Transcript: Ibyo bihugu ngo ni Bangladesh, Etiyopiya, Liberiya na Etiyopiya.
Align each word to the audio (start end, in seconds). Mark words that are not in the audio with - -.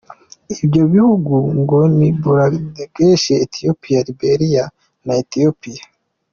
Ibyo 0.63 0.83
bihugu 0.93 1.33
ngo 1.59 1.77
ni 1.97 2.09
Bangladesh, 2.31 3.25
Etiyopiya, 3.43 3.99
Liberiya 4.07 4.63
na 5.05 5.13
Etiyopiya. 5.21 5.83